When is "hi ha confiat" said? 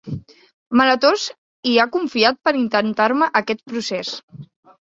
1.71-2.41